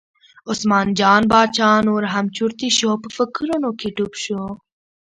[0.51, 4.43] عثمان جان باچا نور هم چرتي شو او په فکرونو کې ډوب شو.